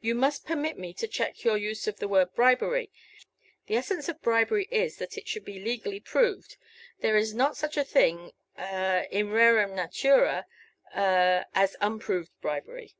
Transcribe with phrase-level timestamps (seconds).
[0.00, 2.90] You must permit me to check your use of the word 'bribery.'
[3.66, 6.56] The essence of bribery is, that it should be legally proved;
[6.98, 10.46] there is not such a thing a in rerum natura
[10.92, 12.96] a as unproved bribery.